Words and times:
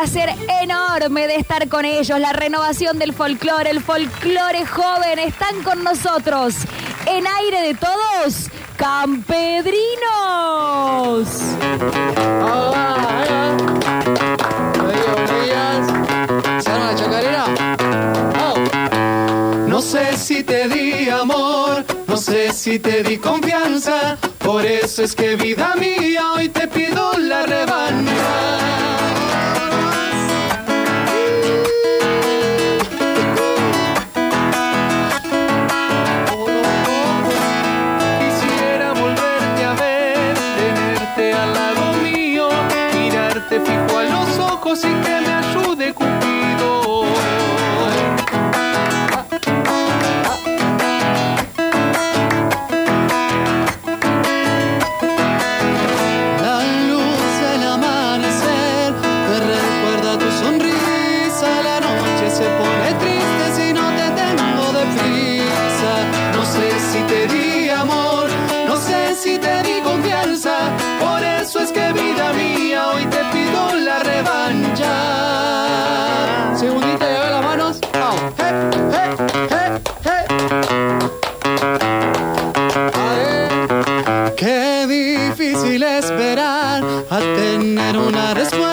placer 0.00 0.30
enorme 0.62 1.26
de 1.26 1.36
estar 1.36 1.68
con 1.68 1.84
ellos. 1.84 2.18
La 2.18 2.32
renovación 2.32 2.98
del 2.98 3.12
folclore, 3.12 3.68
el 3.68 3.82
folclore 3.82 4.64
joven, 4.64 5.18
están 5.18 5.62
con 5.62 5.84
nosotros. 5.84 6.54
En 7.04 7.26
aire 7.26 7.60
de 7.60 7.74
todos, 7.74 8.48
Campedrinos. 8.78 9.74
No 19.66 19.82
sé 19.82 20.16
si 20.16 20.42
te 20.44 20.66
di 20.68 21.10
amor, 21.10 21.84
no 22.06 22.16
sé 22.16 22.54
si 22.54 22.78
te 22.78 23.02
di 23.02 23.18
confianza, 23.18 24.16
por 24.38 24.64
eso 24.64 25.02
es 25.02 25.14
que 25.14 25.36
vida 25.36 25.74
mía 25.76 26.32
hoy 26.36 26.48
te 26.48 26.66
pido 26.68 27.12
la 27.18 27.42
revancha. 27.42 28.89
Y 44.72 44.82
que 44.82 45.20
me 45.26 45.32
ayude 45.34 45.92
Cupido. 45.92 47.02
La 56.40 56.62
luz 56.88 57.30
del 57.42 57.62
amanecer 57.64 58.92
me 59.28 59.38
recuerda 59.40 60.18
tu 60.18 60.30
sonrisa. 60.38 61.48
La 61.64 61.80
noche 61.80 62.30
se 62.30 62.44
pone 62.44 62.94
triste 63.00 63.44
si 63.56 63.72
no 63.72 63.88
te 63.98 64.06
tengo 64.22 64.72
de 64.72 64.84
prisa. 64.94 65.92
No 66.32 66.44
sé 66.44 66.70
si 66.92 67.02
te 67.08 67.26
di 67.26 67.70
amor, 67.70 68.28
no 68.68 68.76
sé 68.76 69.16
si 69.16 69.36
te 69.36 69.64
di 69.64 69.80
confianza. 69.82 70.70
Por 71.00 71.24
eso 71.24 71.58
es 71.58 71.72
que 71.72 71.79
una 88.08 88.34
respuesta. 88.34 88.69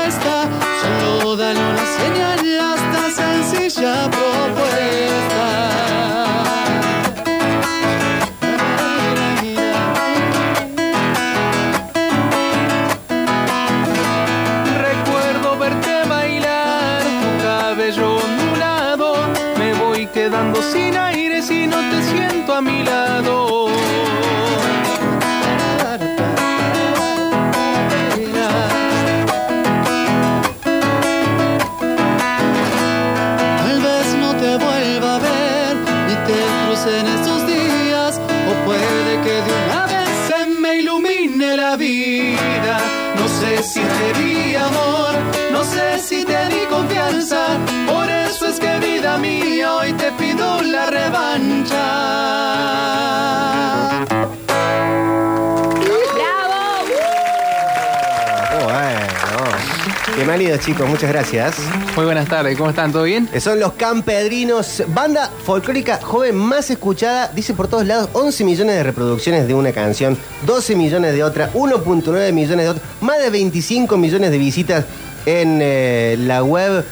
Bienvenidos 60.27 60.59
chicos, 60.59 60.89
muchas 60.89 61.09
gracias. 61.09 61.55
Muy 61.95 62.03
buenas 62.03 62.27
tardes, 62.27 62.57
¿cómo 62.57 62.69
están? 62.69 62.91
¿Todo 62.91 63.03
bien? 63.03 63.29
Eh, 63.31 63.39
Son 63.39 63.61
los 63.61 63.71
Campedrinos, 63.71 64.83
banda 64.89 65.31
folclórica 65.45 66.01
joven 66.03 66.35
más 66.35 66.69
escuchada, 66.69 67.31
dice 67.33 67.53
por 67.53 67.69
todos 67.69 67.87
lados, 67.87 68.09
11 68.11 68.43
millones 68.43 68.75
de 68.75 68.83
reproducciones 68.83 69.47
de 69.47 69.53
una 69.53 69.71
canción, 69.71 70.17
12 70.45 70.75
millones 70.75 71.13
de 71.13 71.23
otra, 71.23 71.53
1.9 71.53 72.33
millones 72.33 72.65
de 72.65 72.69
otra, 72.69 72.83
más 72.99 73.19
de 73.19 73.29
25 73.29 73.95
millones 73.95 74.29
de 74.29 74.37
visitas 74.37 74.83
en 75.25 75.59
eh, 75.61 76.17
la 76.19 76.43
web 76.43 76.83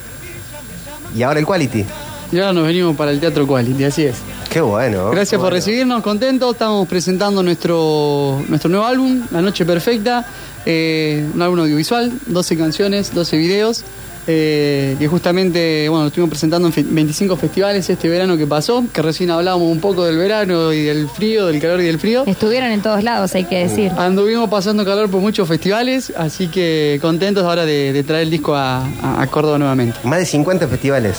y 1.13 1.22
ahora 1.23 1.41
el 1.41 1.46
Quality. 1.46 1.85
Y 2.31 2.40
ahora 2.40 2.53
nos 2.53 2.66
venimos 2.66 2.96
para 2.96 3.12
el 3.12 3.19
Teatro 3.19 3.46
Quality, 3.46 3.84
así 3.84 4.06
es. 4.06 4.16
Qué 4.55 4.61
bueno. 4.61 5.07
Gracias 5.09 5.31
qué 5.31 5.35
por 5.35 5.41
bueno. 5.47 5.55
recibirnos, 5.57 6.01
contentos. 6.01 6.53
Estamos 6.53 6.88
presentando 6.88 7.43
nuestro, 7.43 8.41
nuestro 8.47 8.69
nuevo 8.69 8.85
álbum, 8.85 9.19
La 9.31 9.41
Noche 9.41 9.66
Perfecta. 9.66 10.25
eh, 10.66 11.27
un 11.35 11.41
álbum 11.41 11.59
audiovisual, 11.59 12.09
12 12.27 12.57
canciones, 12.57 13.13
12 13.13 13.35
videos. 13.35 13.83
eh, 14.27 14.95
que 14.97 15.07
justamente, 15.09 15.88
bueno, 15.89 16.03
lo 16.03 16.07
estuvimos 16.07 16.29
presentando 16.29 16.67
en 16.69 16.73
fe- 16.73 16.85
25 16.88 17.35
festivales 17.35 17.88
este 17.89 18.07
verano 18.07 18.38
que 18.38 18.47
pasó, 18.47 18.85
que 18.93 19.01
recién 19.01 19.29
hablábamos 19.29 19.69
un 19.69 19.81
poco 19.81 20.05
del 20.05 20.17
verano 20.17 20.72
y 20.72 20.83
del 20.83 21.09
frío, 21.09 21.47
del 21.47 21.59
calor 21.61 21.81
y 21.81 21.85
del 21.87 21.99
frío. 21.99 22.23
Estuvieron 22.25 22.72
en 22.72 22.81
todos 22.81 23.03
lados, 23.03 23.35
hay 23.35 23.43
que 23.43 23.67
decir. 23.67 23.91
Anduvimos 23.97 24.49
pasando 24.49 24.85
calor 24.85 25.09
por 25.11 25.19
muchos 25.19 25.47
festivales, 25.49 26.13
así 26.17 26.47
que 26.47 26.97
contentos 27.01 27.43
ahora 27.43 27.66
de, 27.66 27.91
de 27.91 28.03
traer 28.03 28.23
el 28.23 28.31
disco 28.31 28.55
a, 28.55 28.85
a- 28.85 29.22
a 29.22 29.27
Córdoba 29.27 29.59
nuevamente. 29.59 29.97
Más 30.05 30.17
de 30.19 30.25
50 30.25 30.67
festivales 30.69 31.17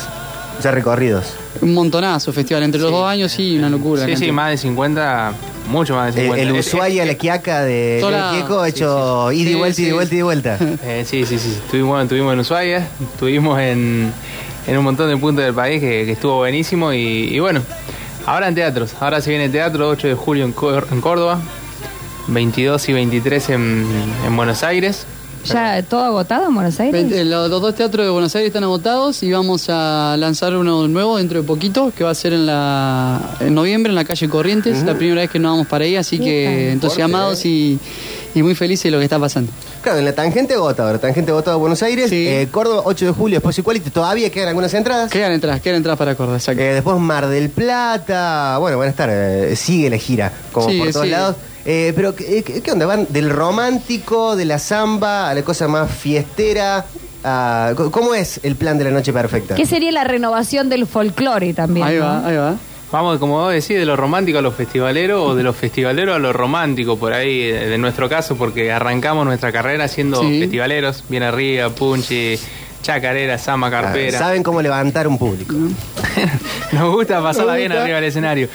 ya 0.62 0.70
recorridos. 0.70 1.34
Un 1.60 1.74
montonazo 1.74 2.32
festival, 2.32 2.62
entre 2.64 2.80
los 2.80 2.90
dos 2.90 3.06
años 3.08 3.32
sí, 3.32 3.56
una 3.58 3.68
locura. 3.70 4.04
Sí, 4.06 4.16
sí, 4.16 4.32
más 4.32 4.50
de 4.50 4.56
50, 4.58 5.32
mucho 5.70 5.94
más 5.94 6.14
de 6.14 6.20
El, 6.22 6.26
50. 6.28 6.42
el 6.50 6.56
Es- 6.56 6.66
Ushuaia, 6.66 7.02
es- 7.02 7.08
la 7.08 7.14
Quiaca 7.14 7.62
de 7.62 8.02
Quieco 8.32 8.64
sí, 8.64 8.70
hecho 8.70 9.28
sí, 9.30 9.36
sí. 9.36 9.42
ida 9.42 9.50
y 9.50 9.54
vuelta, 9.54 9.80
ida 9.80 9.88
y 9.88 9.92
vuelta, 9.92 10.14
ida 10.14 10.18
y 10.20 10.22
vuelta. 10.22 10.58
eh, 10.84 11.04
sí, 11.06 11.24
sí, 11.26 11.38
sí. 11.38 11.58
Estuvimos, 11.64 12.02
estuvimos 12.02 12.32
en 12.34 12.40
Ushuaia, 12.40 12.86
estuvimos 13.12 13.58
en, 13.60 14.12
en 14.66 14.78
un 14.78 14.84
montón 14.84 15.08
de 15.08 15.16
puntos 15.16 15.44
del 15.44 15.54
país 15.54 15.80
que, 15.80 16.04
que 16.04 16.12
estuvo 16.12 16.36
buenísimo 16.36 16.92
y, 16.92 16.98
y 17.34 17.38
bueno, 17.40 17.60
ahora 18.26 18.48
en 18.48 18.54
teatros. 18.54 18.92
Ahora 19.00 19.20
se 19.20 19.30
viene 19.30 19.48
teatro, 19.48 19.88
8 19.88 20.08
de 20.08 20.14
julio 20.14 20.44
en, 20.44 20.54
Cór- 20.54 20.86
en 20.90 21.00
Córdoba, 21.00 21.38
22 22.28 22.88
y 22.88 22.92
23 22.92 23.50
en, 23.50 23.86
en 24.26 24.36
Buenos 24.36 24.62
Aires. 24.62 25.06
¿Ya 25.52 25.82
todo 25.82 26.02
agotado 26.04 26.48
en 26.48 26.54
Buenos 26.54 26.78
Aires? 26.80 27.26
Los, 27.26 27.48
los 27.50 27.60
dos 27.62 27.74
teatros 27.74 28.04
de 28.06 28.10
Buenos 28.10 28.34
Aires 28.34 28.48
están 28.48 28.64
agotados 28.64 29.22
y 29.22 29.32
vamos 29.32 29.66
a 29.68 30.16
lanzar 30.18 30.54
uno 30.56 30.88
nuevo 30.88 31.16
dentro 31.18 31.40
de 31.40 31.46
poquito, 31.46 31.92
que 31.96 32.04
va 32.04 32.10
a 32.10 32.14
ser 32.14 32.32
en 32.32 32.46
la 32.46 33.20
en 33.40 33.54
noviembre 33.54 33.90
en 33.90 33.94
la 33.94 34.04
calle 34.04 34.28
Corrientes, 34.28 34.82
la 34.82 34.94
primera 34.94 35.20
vez 35.22 35.30
que 35.30 35.38
nos 35.38 35.52
vamos 35.52 35.66
para 35.66 35.84
ahí, 35.84 35.96
así 35.96 36.18
que 36.18 36.72
entusiasmados 36.72 37.44
y, 37.44 37.78
y 38.34 38.42
muy 38.42 38.54
felices 38.54 38.84
de 38.84 38.90
lo 38.90 38.98
que 38.98 39.04
está 39.04 39.18
pasando. 39.18 39.50
Claro, 39.82 39.98
en 40.00 40.04
la 40.04 40.14
tangente 40.14 40.54
agota 40.54 40.84
ahora, 40.84 40.98
tangente 40.98 41.30
agota 41.30 41.52
de 41.52 41.56
Buenos 41.58 41.80
Aires, 41.82 42.10
Sí. 42.10 42.26
eh, 42.26 42.48
Córdoba, 42.50 42.82
8 42.84 43.06
de 43.06 43.10
julio, 43.12 43.36
después 43.36 43.60
Quality, 43.62 43.90
todavía 43.90 44.30
quedan 44.30 44.48
algunas 44.48 44.74
entradas. 44.74 45.10
Quedan 45.12 45.30
entradas, 45.32 45.60
quedan 45.60 45.76
entradas 45.76 45.98
para 45.98 46.14
Córdoba, 46.16 46.38
exacto. 46.38 46.60
Eh, 46.60 46.74
después 46.74 46.98
Mar 46.98 47.28
del 47.28 47.50
Plata, 47.50 48.58
bueno, 48.58 48.78
van 48.78 48.88
a 48.88 48.90
estar, 48.90 49.08
eh, 49.12 49.54
sigue 49.54 49.88
la 49.88 49.96
gira, 49.96 50.32
como 50.50 50.66
por 50.76 50.90
todos 50.92 51.06
lados. 51.06 51.36
Eh, 51.68 51.92
pero, 51.96 52.14
¿qué, 52.14 52.42
qué- 52.44 52.70
onda? 52.72 52.86
¿Van 52.86 53.06
del 53.10 53.28
romántico, 53.28 54.36
de 54.36 54.44
la 54.44 54.58
samba, 54.60 55.28
a 55.30 55.34
la 55.34 55.42
cosa 55.42 55.66
más 55.68 55.90
fiestera? 55.90 56.84
a- 57.24 57.72
¿Cómo 57.90 58.14
es 58.14 58.38
el 58.44 58.54
plan 58.54 58.78
de 58.78 58.84
la 58.84 58.90
noche 58.92 59.12
perfecta? 59.12 59.56
¿Qué 59.56 59.66
sería 59.66 59.90
la 59.90 60.04
renovación 60.04 60.68
del 60.68 60.86
folclore 60.86 61.52
también? 61.54 61.86
ahí 61.86 61.96
no? 61.98 62.04
va, 62.04 62.26
ahí 62.26 62.36
va. 62.36 62.54
Vamos, 62.92 63.18
como 63.18 63.34
vos 63.40 63.52
decís, 63.52 63.76
de 63.76 63.84
lo 63.84 63.96
romántico 63.96 64.38
a 64.38 64.42
lo 64.42 64.52
festivalero 64.52 65.24
o 65.24 65.34
de 65.34 65.42
lo 65.42 65.52
festivalero 65.52 66.14
a 66.14 66.20
lo 66.20 66.32
romántico, 66.32 66.96
por 66.96 67.12
ahí, 67.12 67.48
de, 67.50 67.66
de 67.68 67.78
nuestro 67.78 68.08
caso, 68.08 68.36
porque 68.36 68.70
arrancamos 68.70 69.24
nuestra 69.26 69.50
carrera 69.50 69.88
siendo 69.88 70.20
Sí. 70.20 70.38
festivaleros, 70.38 71.02
bien 71.08 71.24
arriba, 71.24 71.68
punchi, 71.70 72.38
chacarera, 72.82 73.38
sama, 73.38 73.70
carpera. 73.70 74.18
Saben 74.18 74.42
cómo 74.42 74.62
levantar 74.62 75.08
un 75.08 75.18
público. 75.18 75.54
Nos 76.72 76.94
gusta 76.94 77.22
pasarla 77.22 77.56
bien 77.56 77.72
arriba 77.72 77.96
del 77.96 78.04
escenario. 78.04 78.48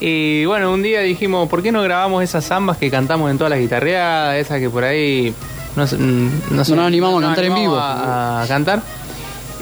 Y 0.00 0.44
bueno, 0.44 0.72
un 0.72 0.82
día 0.82 1.00
dijimos, 1.00 1.48
¿por 1.48 1.62
qué 1.62 1.72
no 1.72 1.82
grabamos 1.82 2.22
esas 2.22 2.44
zambas 2.44 2.76
que 2.76 2.90
cantamos 2.90 3.30
en 3.30 3.38
todas 3.38 3.50
las 3.50 3.58
guitarreadas, 3.58 4.36
esas 4.36 4.60
que 4.60 4.70
por 4.70 4.84
ahí 4.84 5.34
no, 5.74 5.86
sé, 5.86 5.96
mm, 5.96 6.30
no 6.50 6.64
sé, 6.64 6.70
No 6.72 6.76
nos 6.76 6.86
animamos 6.86 7.22
a 7.22 7.26
cantar 7.26 7.44
en 7.44 7.52
animamos 7.52 7.72
vivo. 7.72 7.80
A, 7.80 8.42
a 8.42 8.46
cantar. 8.46 8.82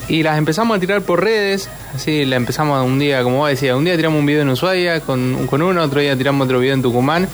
Y 0.09 0.23
las 0.23 0.39
empezamos 0.39 0.77
a 0.77 0.81
tirar 0.81 1.03
por 1.03 1.23
redes, 1.23 1.69
así 1.95 2.25
la 2.25 2.37
empezamos 2.37 2.85
un 2.85 2.99
día, 2.99 3.25
como 3.25 3.39
vos 3.39 3.51
decías, 3.51 3.75
un 3.75 3.85
día 3.85 3.97
tiramos 3.97 4.21
un 4.21 4.27
video 4.27 4.43
en 4.43 4.51
Ushuaia 4.51 5.01
con, 5.01 5.49
con 5.49 5.63
uno, 5.63 5.83
otro 5.83 6.01
día 6.01 6.17
tiramos 6.17 6.45
otro 6.45 6.61
video 6.61 6.75
en 6.75 6.83
Tucumán 6.83 7.27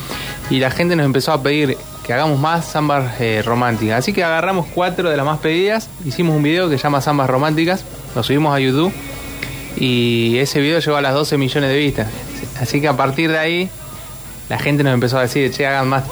y 0.49 0.58
la 0.58 0.70
gente 0.70 0.96
nos 0.96 1.05
empezó 1.05 1.32
a 1.32 1.43
pedir 1.43 1.76
que 2.04 2.12
hagamos 2.12 2.38
más 2.38 2.70
zambas 2.70 3.20
eh, 3.20 3.43
románticas. 3.44 3.99
Así 3.99 4.12
que 4.12 4.25
agarramos 4.25 4.66
cuatro 4.75 5.08
de 5.08 5.16
las 5.16 5.25
más 5.25 5.38
pedidas, 5.38 5.88
hicimos 6.04 6.37
un 6.37 6.43
video 6.43 6.69
que 6.69 6.76
se 6.76 6.82
llama 6.82 7.00
Zambas 7.00 7.28
Románticas, 7.31 7.84
lo 8.14 8.22
subimos 8.22 8.54
a 8.54 8.60
YouTube 8.60 8.93
y 9.76 10.38
ese 10.38 10.60
video 10.60 10.81
llegó 10.81 10.96
a 10.96 11.02
las 11.02 11.14
12 11.14 11.38
millones 11.38 11.70
de 11.70 11.78
vistas. 11.78 12.08
Así 12.60 12.81
que 12.81 12.88
a 12.88 12.96
partir 12.96 13.31
de 13.31 13.38
ahí 13.38 13.70
la 14.49 14.58
gente 14.58 14.82
nos 14.82 14.94
empezó 14.94 15.19
a 15.19 15.22
decir, 15.22 15.50
che, 15.52 15.66
hagan 15.66 15.88
más 15.88 16.04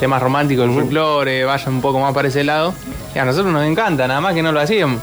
temas 0.00 0.22
románticos 0.22 0.66
del 0.66 0.74
folclore, 0.74 1.44
vayan 1.44 1.74
un 1.74 1.80
poco 1.80 2.00
más 2.00 2.12
para 2.12 2.28
ese 2.28 2.44
lado. 2.44 2.74
Y 3.14 3.18
a 3.18 3.24
nosotros 3.24 3.52
nos 3.52 3.64
encanta, 3.64 4.06
nada 4.08 4.20
más 4.20 4.34
que 4.34 4.42
no 4.42 4.52
lo 4.52 4.60
hacíamos. 4.60 5.00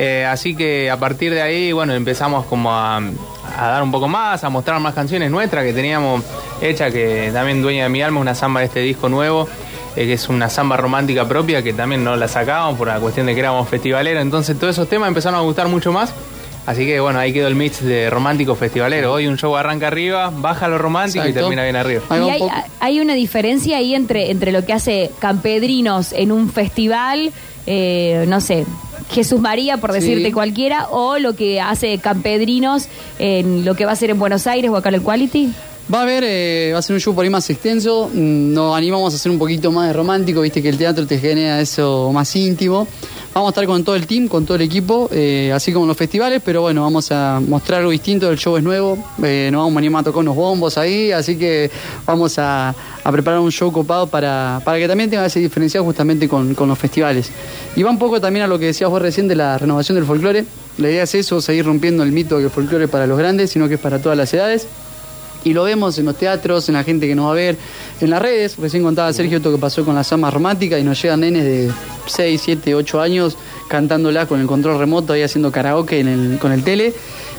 Eh, 0.00 0.24
así 0.24 0.54
que 0.54 0.88
a 0.92 0.96
partir 0.96 1.34
de 1.34 1.42
ahí, 1.42 1.72
bueno, 1.72 1.92
empezamos 1.92 2.46
como 2.46 2.72
a, 2.72 2.98
a 2.98 3.68
dar 3.68 3.82
un 3.82 3.90
poco 3.90 4.06
más, 4.06 4.44
a 4.44 4.48
mostrar 4.48 4.78
más 4.78 4.94
canciones 4.94 5.28
nuestras 5.28 5.64
que 5.64 5.72
teníamos 5.72 6.22
hecha, 6.60 6.92
que 6.92 7.30
también 7.32 7.60
Dueña 7.62 7.82
de 7.82 7.88
mi 7.88 8.00
alma, 8.00 8.20
una 8.20 8.36
samba 8.36 8.60
de 8.60 8.66
este 8.66 8.78
disco 8.78 9.08
nuevo, 9.08 9.48
eh, 9.96 10.06
que 10.06 10.12
es 10.12 10.28
una 10.28 10.48
samba 10.48 10.76
romántica 10.76 11.26
propia, 11.26 11.64
que 11.64 11.72
también 11.72 12.04
no 12.04 12.14
la 12.14 12.28
sacábamos 12.28 12.78
por 12.78 12.86
la 12.86 13.00
cuestión 13.00 13.26
de 13.26 13.34
que 13.34 13.40
éramos 13.40 13.68
festivaleros. 13.68 14.22
Entonces 14.22 14.56
todos 14.56 14.76
esos 14.76 14.88
temas 14.88 15.08
empezaron 15.08 15.36
a 15.36 15.42
gustar 15.42 15.66
mucho 15.66 15.90
más. 15.90 16.14
Así 16.64 16.86
que 16.86 17.00
bueno, 17.00 17.18
ahí 17.18 17.32
quedó 17.32 17.48
el 17.48 17.56
mix 17.56 17.82
de 17.82 18.08
romántico 18.08 18.54
festivalero. 18.54 19.14
Hoy 19.14 19.26
un 19.26 19.36
show 19.36 19.56
arranca 19.56 19.88
arriba, 19.88 20.30
baja 20.32 20.68
lo 20.68 20.78
romántico 20.78 21.26
y 21.26 21.32
termina 21.32 21.64
bien 21.64 21.74
arriba. 21.74 22.02
Y 22.10 22.46
hay 22.78 23.00
una 23.00 23.14
diferencia 23.14 23.78
ahí 23.78 23.96
entre, 23.96 24.30
entre 24.30 24.52
lo 24.52 24.64
que 24.64 24.74
hace 24.74 25.10
Campedrinos 25.18 26.12
en 26.12 26.30
un 26.30 26.50
festival, 26.52 27.32
eh, 27.66 28.26
no 28.28 28.40
sé, 28.40 28.64
Jesús 29.10 29.40
María, 29.40 29.78
por 29.78 29.92
Sí. 29.92 30.00
decirte 30.00 30.32
cualquiera, 30.32 30.88
o 30.90 31.18
lo 31.18 31.34
que 31.34 31.60
hace 31.60 31.98
Campedrinos 31.98 32.88
en 33.18 33.64
lo 33.64 33.74
que 33.74 33.84
va 33.86 33.92
a 33.92 33.96
ser 33.96 34.10
en 34.10 34.18
Buenos 34.18 34.46
Aires 34.46 34.70
o 34.70 34.76
acá 34.76 34.88
en 34.90 34.96
el 34.96 35.02
Quality. 35.02 35.52
Va 35.92 36.00
a 36.00 36.02
haber, 36.02 36.22
eh, 36.26 36.70
va 36.74 36.80
a 36.80 36.82
ser 36.82 36.92
un 36.92 37.00
show 37.00 37.14
por 37.14 37.24
ahí 37.24 37.30
más 37.30 37.48
extenso. 37.48 38.10
mm, 38.12 38.52
Nos 38.52 38.76
animamos 38.76 39.14
a 39.14 39.16
hacer 39.16 39.32
un 39.32 39.38
poquito 39.38 39.72
más 39.72 39.86
de 39.86 39.94
romántico, 39.94 40.42
viste 40.42 40.60
que 40.60 40.68
el 40.68 40.76
teatro 40.76 41.06
te 41.06 41.18
genera 41.18 41.62
eso 41.62 42.10
más 42.12 42.36
íntimo. 42.36 42.86
Vamos 43.32 43.48
a 43.48 43.50
estar 43.52 43.66
con 43.66 43.82
todo 43.84 43.96
el 43.96 44.06
team, 44.06 44.28
con 44.28 44.44
todo 44.44 44.56
el 44.56 44.62
equipo, 44.62 45.08
eh, 45.10 45.50
así 45.54 45.72
como 45.72 45.86
en 45.86 45.88
los 45.88 45.96
festivales, 45.96 46.42
pero 46.44 46.60
bueno, 46.60 46.82
vamos 46.82 47.10
a 47.10 47.40
mostrar 47.40 47.80
algo 47.80 47.90
distinto. 47.90 48.30
El 48.30 48.36
show 48.36 48.58
es 48.58 48.62
nuevo, 48.62 48.98
eh, 49.22 49.48
nos 49.50 49.60
vamos 49.60 49.76
a 49.76 49.78
animar 49.78 50.00
a 50.02 50.04
tocar 50.04 50.20
unos 50.20 50.36
bombos 50.36 50.76
ahí, 50.76 51.10
así 51.10 51.36
que 51.38 51.70
vamos 52.04 52.38
a, 52.38 52.74
preparar 53.10 53.40
un 53.40 53.50
show 53.50 53.72
copado 53.72 54.08
para, 54.08 54.60
para 54.66 54.78
que 54.78 54.86
también 54.86 55.08
tenga 55.08 55.24
ese 55.24 55.40
diferencial 55.40 55.84
justamente 55.84 56.28
con, 56.28 56.54
con 56.54 56.68
los 56.68 56.78
festivales. 56.78 57.30
Y 57.76 57.82
va 57.82 57.90
un 57.90 57.98
poco 57.98 58.20
también 58.20 58.44
a 58.44 58.46
lo 58.46 58.58
que 58.58 58.66
decías 58.66 58.90
vos 58.90 59.00
recién 59.00 59.26
de 59.26 59.36
la 59.36 59.56
renovación 59.56 59.96
del 59.96 60.04
folclore. 60.04 60.44
La 60.76 60.90
idea 60.90 61.04
es 61.04 61.14
eso, 61.14 61.40
seguir 61.40 61.64
rompiendo 61.64 62.02
el 62.02 62.12
mito 62.12 62.36
de 62.36 62.42
que 62.42 62.46
el 62.46 62.52
folclore 62.52 62.84
es 62.84 62.90
para 62.90 63.06
los 63.06 63.16
grandes, 63.16 63.50
sino 63.50 63.68
que 63.68 63.74
es 63.74 63.80
para 63.80 64.00
todas 64.00 64.18
las 64.18 64.34
edades. 64.34 64.66
Y 65.48 65.54
lo 65.54 65.64
vemos 65.64 65.98
en 65.98 66.04
los 66.04 66.16
teatros, 66.16 66.68
en 66.68 66.74
la 66.74 66.84
gente 66.84 67.06
que 67.06 67.14
nos 67.14 67.26
va 67.26 67.32
a 67.32 67.34
ver, 67.34 67.56
en 68.00 68.10
las 68.10 68.20
redes. 68.22 68.56
Recién 68.58 68.82
contaba 68.82 69.12
Sergio 69.12 69.38
esto 69.38 69.50
que 69.50 69.58
pasó 69.58 69.84
con 69.84 69.94
la 69.94 70.04
Sama 70.04 70.30
Romántica 70.30 70.78
y 70.78 70.84
nos 70.84 71.00
llegan 71.02 71.20
nenes 71.20 71.44
de 71.44 71.70
6, 72.06 72.40
7, 72.44 72.74
8 72.74 73.00
años 73.00 73.36
cantándola 73.68 74.26
con 74.26 74.40
el 74.40 74.46
control 74.46 74.78
remoto, 74.78 75.12
ahí 75.12 75.22
haciendo 75.22 75.50
karaoke 75.52 76.00
en 76.00 76.08
el- 76.08 76.38
con 76.38 76.52
el 76.52 76.62
tele. 76.64 76.92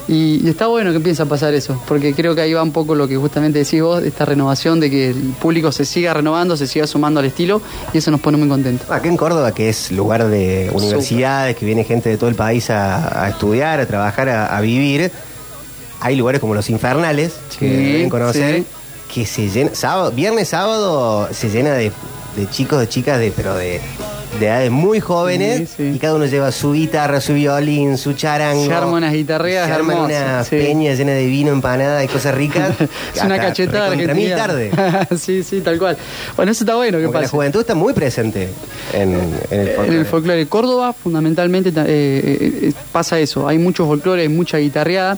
Y, 0.07 0.41
y 0.43 0.49
está 0.49 0.65
bueno 0.65 0.89
que 0.89 0.97
empiece 0.97 1.21
a 1.21 1.27
pasar 1.27 1.53
eso, 1.53 1.79
porque 1.87 2.15
creo 2.15 2.33
que 2.33 2.41
ahí 2.41 2.51
va 2.51 2.63
un 2.63 2.71
poco 2.71 2.95
lo 2.95 3.07
que 3.07 3.15
justamente 3.15 3.59
decís 3.59 3.79
vos, 3.83 4.01
esta 4.03 4.25
renovación 4.25 4.79
de 4.79 4.89
que 4.89 5.09
el 5.11 5.15
público 5.39 5.71
se 5.71 5.85
siga 5.85 6.15
renovando, 6.15 6.57
se 6.57 6.65
siga 6.65 6.87
sumando 6.87 7.19
al 7.19 7.27
estilo, 7.27 7.61
y 7.93 7.99
eso 7.99 8.09
nos 8.09 8.19
pone 8.19 8.35
muy 8.37 8.47
contentos. 8.49 8.89
Acá 8.89 9.07
en 9.07 9.15
Córdoba, 9.17 9.53
que 9.53 9.69
es 9.69 9.91
lugar 9.91 10.27
de 10.27 10.71
universidades, 10.73 11.55
que 11.55 11.63
viene 11.63 11.83
gente 11.83 12.09
de 12.09 12.17
todo 12.17 12.27
el 12.27 12.35
país 12.35 12.71
a, 12.71 13.23
a 13.25 13.29
estudiar, 13.29 13.79
a 13.81 13.85
trabajar, 13.85 14.29
a, 14.29 14.57
a 14.57 14.61
vivir, 14.61 15.11
hay 16.01 16.15
lugares 16.15 16.39
como 16.41 16.53
los 16.53 16.69
infernales, 16.69 17.33
que 17.59 17.67
deben 17.69 18.09
conocer, 18.09 18.59
sí. 18.59 18.65
que 19.13 19.25
se 19.25 19.49
llena, 19.49 19.71
sábado, 19.73 20.11
viernes, 20.11 20.49
sábado, 20.49 21.27
se 21.31 21.49
llena 21.49 21.73
de, 21.73 21.91
de 22.35 22.49
chicos, 22.49 22.79
de 22.79 22.87
chicas, 22.87 23.19
de, 23.19 23.31
pero 23.35 23.55
de, 23.55 23.81
de 24.39 24.45
edades 24.45 24.71
muy 24.71 24.99
jóvenes, 25.01 25.71
Sí, 25.75 25.91
y 25.95 25.99
cada 25.99 26.15
uno 26.15 26.25
lleva 26.27 26.51
su 26.53 26.71
guitarra, 26.73 27.19
su 27.19 27.33
violín, 27.33 27.97
su 27.97 28.13
charango. 28.13 28.65
Se 28.65 28.73
arman 28.73 28.93
unas 28.93 29.11
guitarreas 29.13 29.67
Se 29.67 29.73
hermosas, 29.73 30.47
una 30.51 30.59
peña 30.63 30.93
llena 30.93 31.11
de 31.13 31.25
vino, 31.25 31.51
empanada 31.51 32.01
y 32.03 32.07
cosas 32.07 32.33
ricas. 32.35 32.75
es 33.15 33.21
una 33.23 33.37
cachetada 33.39 33.89
recontra 33.89 34.13
mil 34.13 34.29
tarde. 34.29 34.71
sí, 35.19 35.43
sí, 35.43 35.59
tal 35.61 35.77
cual. 35.79 35.97
Bueno, 36.37 36.51
eso 36.51 36.63
está 36.63 36.75
bueno 36.75 36.99
que 36.99 37.05
Porque 37.05 37.21
la 37.23 37.27
juventud 37.27 37.59
está 37.61 37.75
muy 37.75 37.91
presente 37.93 38.47
en, 38.93 39.13
en 39.49 39.59
el 39.59 39.67
En 39.67 39.75
folclore. 39.75 39.99
el 39.99 40.05
folclore 40.05 40.37
de 40.37 40.47
Córdoba, 40.47 40.93
fundamentalmente 40.93 41.71
ta- 41.73 41.85
eh, 41.87 42.21
eh, 42.23 42.59
eh, 42.69 42.73
pasa 42.91 43.19
eso. 43.19 43.47
Hay 43.47 43.57
mucho 43.57 43.85
folclore, 43.87 44.21
hay 44.21 44.29
mucha 44.29 44.59
guitarreada 44.59 45.17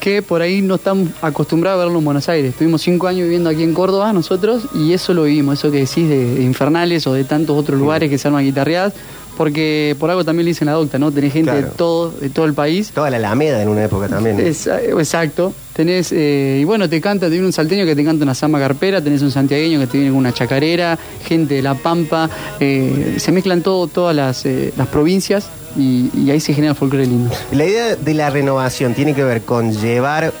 que 0.00 0.22
por 0.22 0.42
ahí 0.42 0.62
no 0.62 0.76
están 0.76 1.12
acostumbrados 1.22 1.80
a 1.80 1.84
verlo 1.84 1.98
en 1.98 2.04
Buenos 2.04 2.28
Aires. 2.28 2.50
Estuvimos 2.52 2.82
cinco 2.82 3.06
años 3.08 3.24
viviendo 3.24 3.50
aquí 3.50 3.62
en 3.62 3.74
Córdoba 3.74 4.12
nosotros 4.12 4.64
y 4.74 4.92
eso 4.92 5.12
lo 5.14 5.24
vivimos, 5.24 5.58
eso 5.58 5.70
que 5.70 5.78
decís 5.80 6.08
de, 6.08 6.34
de 6.36 6.42
infernales 6.42 7.06
o 7.06 7.12
de 7.12 7.24
tantos 7.24 7.56
otros 7.56 7.78
lugares 7.78 8.08
que 8.10 8.18
se 8.18 8.28
arman 8.28 8.44
guitarreadas, 8.44 8.92
porque 9.36 9.94
por 10.00 10.10
algo 10.10 10.24
también 10.24 10.44
le 10.46 10.50
dicen 10.50 10.66
la 10.66 10.72
docta, 10.72 10.98
¿no? 10.98 11.12
Tenés 11.12 11.32
gente 11.32 11.52
de 11.52 11.62
todo, 11.62 12.10
de 12.10 12.28
todo 12.28 12.44
el 12.46 12.54
país. 12.54 12.90
Toda 12.92 13.08
la 13.10 13.18
Alameda 13.18 13.62
en 13.62 13.68
una 13.68 13.84
época 13.84 14.08
también. 14.08 14.38
Es- 14.40 14.66
exacto. 14.66 15.52
Tenés, 15.74 16.10
eh, 16.10 16.58
y 16.60 16.64
bueno, 16.64 16.88
te 16.88 17.00
canta, 17.00 17.26
te 17.26 17.30
viene 17.30 17.46
un 17.46 17.52
salteño 17.52 17.84
que 17.84 17.94
te 17.94 18.04
canta 18.04 18.24
una 18.24 18.34
samba 18.34 18.58
carpera, 18.58 19.00
tenés 19.00 19.22
un 19.22 19.30
santiagueño 19.30 19.78
que 19.78 19.86
te 19.86 19.98
viene 19.98 20.10
con 20.10 20.18
una 20.18 20.32
chacarera, 20.34 20.98
gente 21.24 21.54
de 21.54 21.62
La 21.62 21.74
Pampa, 21.76 22.28
eh, 22.58 23.14
se 23.18 23.30
mezclan 23.30 23.62
todo, 23.62 23.86
todas 23.86 24.16
las, 24.16 24.44
eh, 24.44 24.72
las 24.76 24.88
provincias 24.88 25.48
y, 25.76 26.10
y 26.14 26.30
ahí 26.30 26.40
se 26.40 26.54
genera 26.54 26.72
el 26.72 26.76
folclore 26.76 27.06
lindo. 27.06 27.30
La 27.52 27.64
idea 27.64 27.96
de 27.96 28.14
la 28.14 28.30
renovación 28.30 28.94
tiene 28.94 29.14
que 29.14 29.24
ver 29.24 29.42
con 29.42 29.72
llevar 29.72 30.32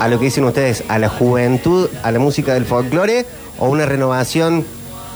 a 0.00 0.08
lo 0.08 0.18
que 0.18 0.26
dicen 0.26 0.44
ustedes, 0.44 0.84
a 0.88 0.98
la 0.98 1.08
juventud, 1.08 1.88
a 2.02 2.10
la 2.10 2.18
música 2.18 2.54
del 2.54 2.64
folclore, 2.64 3.26
o 3.58 3.68
una 3.68 3.86
renovación 3.86 4.64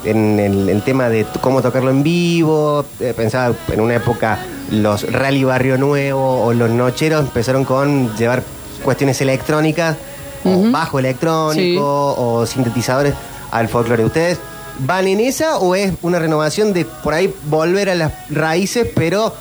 en 0.05 0.39
el, 0.39 0.69
el 0.69 0.83
tema 0.83 1.09
de 1.09 1.27
cómo 1.41 1.63
tocarlo 1.63 1.91
en 1.91 2.03
vivo. 2.03 2.85
Eh, 3.01 3.13
pensaba 3.17 3.55
en 3.69 3.81
una 3.81 3.97
época 3.97 4.39
los 4.71 5.11
rally 5.11 5.45
barrio 5.45 5.79
nuevo 5.79 6.43
o 6.45 6.53
los 6.53 6.71
nocheros 6.71 7.23
empezaron 7.23 7.65
con 7.65 8.15
llevar 8.17 8.43
cuestiones 8.85 9.21
electrónicas, 9.21 9.97
o 10.45 10.71
bajo 10.71 10.99
electrónico, 10.99 12.15
o 12.17 12.47
sintetizadores 12.47 13.15
al 13.51 13.69
folclore. 13.69 14.05
¿Ustedes 14.05 14.39
van 14.79 15.09
en 15.09 15.21
esa 15.21 15.59
o 15.59 15.75
es 15.75 15.93
una 16.03 16.19
renovación 16.19 16.73
de 16.73 16.85
por 16.85 17.15
ahí 17.15 17.33
volver 17.45 17.91
a 17.91 17.95
las 17.95 18.13
raíces, 18.31 18.87
pero 18.95 19.35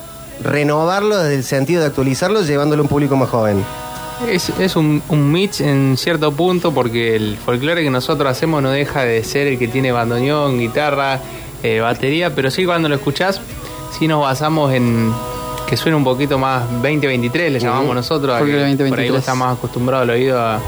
renovarlo 0.44 1.18
desde 1.18 1.36
el 1.36 1.44
sentido 1.44 1.82
de 1.82 1.88
actualizarlo, 1.88 2.42
llevándolo 2.42 2.82
a 2.82 2.84
un 2.84 2.90
público 2.90 3.16
más 3.16 3.30
joven? 3.30 3.64
Es, 4.28 4.50
es 4.60 4.76
un, 4.76 5.02
un 5.10 5.32
mix 5.32 5.62
en 5.62 5.96
cierto 5.96 6.32
punto 6.32 6.74
porque 6.74 7.16
el 7.16 7.38
folclore 7.38 7.84
que 7.84 7.90
nosotros 7.90 8.30
hacemos 8.30 8.64
no 8.64 8.72
deja 8.72 9.04
de 9.04 9.24
ser 9.24 9.48
el 9.48 9.60
que 9.60 9.68
tiene 9.68 9.92
bandoneón, 9.92 10.58
guitarra, 10.58 11.20
eh, 11.62 11.80
batería, 11.80 12.34
pero 12.34 12.50
sí 12.50 12.66
cuando 12.66 12.90
lo 12.90 12.96
escuchás, 12.96 13.42
sí 13.98 14.08
nos 14.08 14.22
basamos 14.22 14.74
en 14.74 15.14
que 15.68 15.78
suene 15.78 15.98
un 15.98 16.04
poquito 16.04 16.40
más 16.40 16.64
2023, 16.72 17.52
le 17.52 17.60
llamamos 17.60 17.94
nosotros, 17.94 18.36
a 18.36 18.40
que 18.40 18.46
por 18.46 18.64
ahí 18.64 18.72
2023. 18.72 19.12
vos 19.12 19.20
estás 19.20 19.36
más 19.36 19.58
acostumbrado 19.58 20.04
al 20.04 20.10
oído 20.10 20.40
a, 20.40 20.60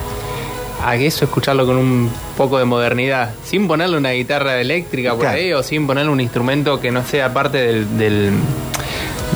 a 0.84 0.96
eso, 0.96 1.26
escucharlo 1.26 1.66
con 1.66 1.78
un 1.78 2.10
poco 2.38 2.58
de 2.58 2.66
modernidad, 2.66 3.32
sin 3.44 3.68
ponerle 3.68 3.98
una 3.98 4.12
guitarra 4.12 4.60
eléctrica 4.62 5.12
por 5.12 5.22
Claro. 5.22 5.38
ahí 5.38 5.52
o 5.54 5.62
sin 5.64 5.86
ponerle 5.88 6.12
un 6.12 6.22
instrumento 6.22 6.80
que 6.80 6.92
no 6.92 7.04
sea 7.06 7.34
parte 7.34 7.58
del- 7.58 7.98
del 7.98 8.32